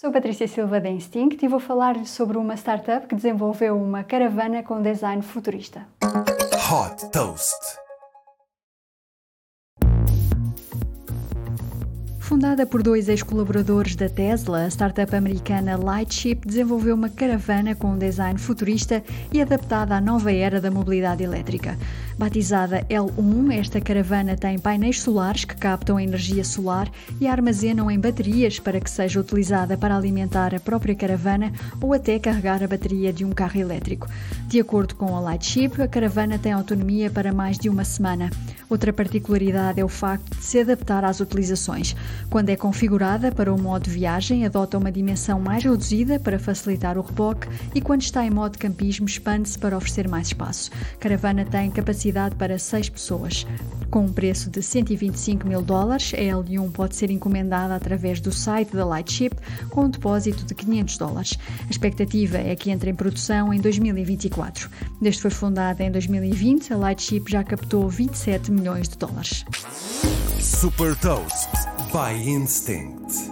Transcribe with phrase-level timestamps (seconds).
[0.00, 4.62] Sou Patrícia Silva da Instinct e vou falar-lhe sobre uma startup que desenvolveu uma caravana
[4.62, 5.86] com design futurista.
[6.72, 7.80] Hot Toast.
[12.18, 17.98] Fundada por dois ex-colaboradores da Tesla, a startup americana Lightship desenvolveu uma caravana com um
[17.98, 21.76] design futurista e adaptada à nova era da mobilidade elétrica.
[22.20, 26.86] Batizada L1, esta caravana tem painéis solares que captam a energia solar
[27.18, 31.94] e a armazenam em baterias para que seja utilizada para alimentar a própria caravana ou
[31.94, 34.06] até carregar a bateria de um carro elétrico.
[34.46, 38.28] De acordo com a Lightship, a caravana tem autonomia para mais de uma semana.
[38.70, 41.96] Outra particularidade é o facto de se adaptar às utilizações.
[42.30, 47.02] Quando é configurada para o modo viagem, adota uma dimensão mais reduzida para facilitar o
[47.02, 50.70] reboque e quando está em modo campismo, expande-se para oferecer mais espaço.
[51.00, 53.44] Caravana tem capacidade para 6 pessoas.
[53.90, 58.74] Com um preço de 125 mil dólares, a L1 pode ser encomendada através do site
[58.74, 59.34] da Lightship
[59.68, 61.38] com um depósito de 500 dólares.
[61.66, 64.70] A expectativa é que entre em produção em 2024.
[65.00, 69.44] Desde foi fundada em 2020, a Lightship já captou 27 milhões de dólares.
[70.40, 71.50] Super Toast
[71.92, 73.29] by Instinct.